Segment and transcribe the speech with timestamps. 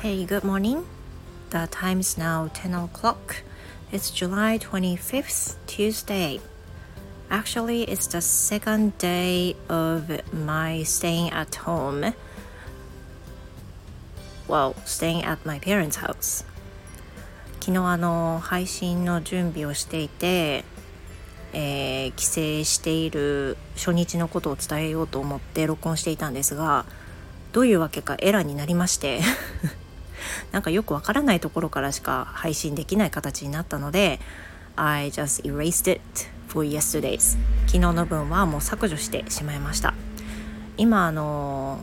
[0.00, 0.86] Hey, good morning.
[1.50, 3.42] The time is now 10 o'clock.
[3.90, 6.40] It's July 25th, Tuesday.
[7.28, 12.14] Actually, it's the second day of my staying at home.
[14.46, 16.44] Well, staying at my parents' house.
[17.58, 20.64] 昨日あの配信の準備をしていて、
[21.52, 22.30] えー、帰省
[22.64, 26.86] している初日のことを伝えようと思って録音していたんですが
[27.50, 29.20] どういうわけかエラーになりまして
[30.52, 34.20] なんかよくわからないところからしか配信できない形になったので
[34.76, 36.00] I just erased it
[36.48, 37.36] for yesterday's.
[37.66, 39.94] 昨日の分はもう削除してしまいました。
[40.76, 41.80] 今あの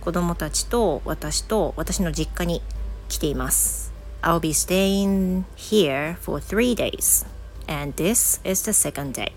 [0.00, 2.62] 子供たちと私と私の実家に
[3.08, 3.92] 来ています。
[4.22, 7.26] I'll be staying here for three days
[7.66, 9.32] and this is the second day.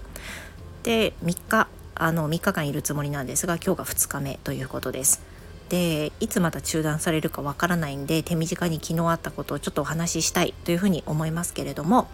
[0.84, 5.22] で3日あの3日間いるつもりなんですが今日が2日目ということです。
[5.70, 12.08] でいつまた中断されるかわからないんで手短に昨日あったことをちょっとお話ししたいというふうに思いますけれども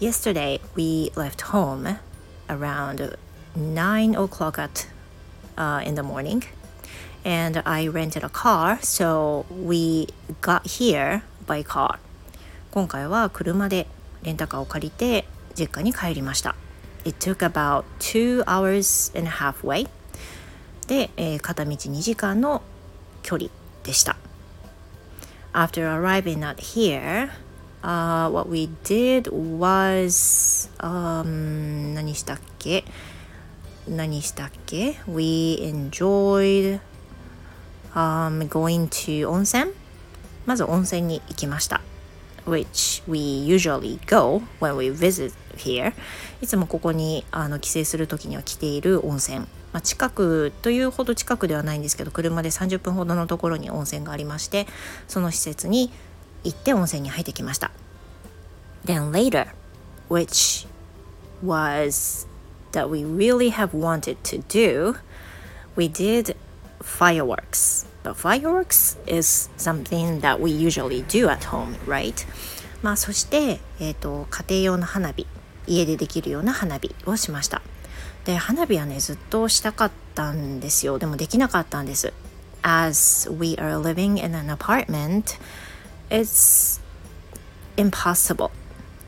[0.00, 1.96] Yesterday we left home
[2.48, 3.16] around
[3.56, 4.86] 9 o'clock at
[5.56, 6.42] uh, in the morning
[7.24, 10.08] and I rented a car so we
[10.42, 11.98] got here by car
[12.70, 13.86] 今回は車で
[14.22, 16.54] レンタカーを借りて実家に帰りました
[17.06, 19.88] It took about two hours and a half way
[20.86, 22.62] で、えー、片道2時間の
[23.24, 23.50] 距離
[23.82, 24.16] でした
[25.52, 27.30] After arriving at here
[27.82, 32.84] uh, what we did was、um, 何したっけ
[33.88, 36.80] 何したっけ We enjoyed、
[37.94, 39.72] um, going to 温泉
[40.46, 41.80] まず温泉に行きました
[42.46, 45.92] which we usually go when we visit here
[46.42, 54.68] いつもここにあの帰省する時には来ている温泉まあ、近くというほど近くではないんですけど車で30分ほどのところに温泉がありまして
[55.08, 55.90] その施設に
[56.44, 57.72] 行って温泉に入ってきました
[58.84, 59.48] Then later
[60.08, 60.68] which
[61.44, 62.28] was
[62.70, 64.94] that we really have wanted to do
[65.74, 66.36] we did
[66.80, 72.24] fireworks but fireworks is something that we usually do at home right
[72.80, 75.26] まあそして、えーと家庭用の花火
[75.66, 77.60] 家でできるような花火をしました
[78.25, 82.13] で花火はねずっとしたかったんですよでもできなかったんです
[82.61, 85.39] As we are living in an apartment
[86.09, 86.81] it's
[87.77, 88.51] impossible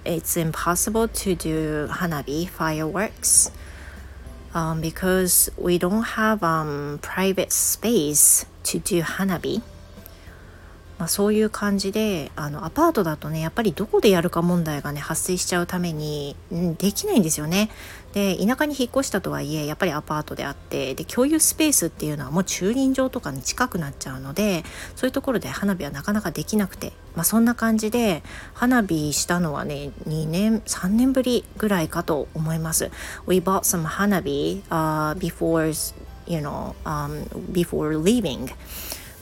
[0.06, 3.52] it's impossible to do hanabi fireworks
[4.54, 9.62] um, because we don't have um, private space to do hanabi
[10.99, 17.71] まあ、そういう感じであのアパートだとねやっぱりどこでやるか問題がね発生しちゃうために、うん、できないんですよね。
[18.13, 24.65] で田舎に引っ越したとはいえやっぱりアパートであってで共有スペースっていうのはもう駐輪場とかに近くなっちゃうので
[24.95, 28.23] そういうところで花火はなかなかできなくて、まあ、そんな感じで
[28.55, 32.91] 花火したのはね2年3年ぶりぐらいかと思います。
[33.27, 35.95] We bought some 花火、uh, before
[36.27, 38.51] you know、um, before leaving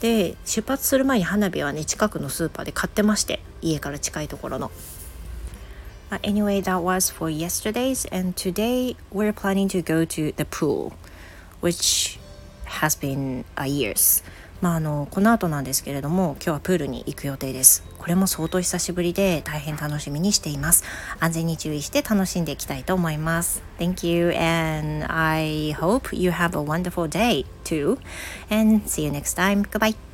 [0.00, 4.70] で出発する前に花火はね近くのスーパーで買ってまして家から近いところの。
[6.22, 10.92] Anyway, that was for yesterday's, and today we're planning to go to the pool,
[11.60, 12.18] which
[12.66, 14.22] has been a years.
[14.64, 17.84] まあ、あのこの後なんですけれども今日はプールに行く予定です。
[17.98, 20.84] これも相当久しぶりで大変楽しみにしています。
[21.20, 23.62] 安全に注意して楽しんでいきたいと思います。
[23.78, 27.98] Thank you and I hope you have a wonderful day too.
[28.48, 29.64] And see you next time.
[29.68, 30.13] Goodbye.